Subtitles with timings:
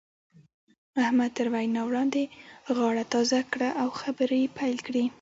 [1.03, 2.23] احمد تر وينا وړاندې
[2.77, 5.03] غاړه تازه کړه او خبرې يې پيل کړې.